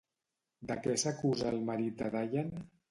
[0.71, 2.69] De què s'acusa el marit de Diane?